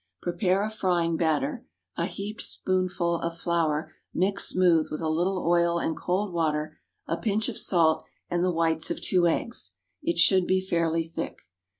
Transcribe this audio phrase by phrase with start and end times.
[0.19, 1.63] Prepare a frying batter
[1.95, 7.17] a heaped spoonful of flour mixed smooth with a little oil and cold water, a
[7.17, 11.41] pinch of salt, and the whites of two eggs it should be fairly thick.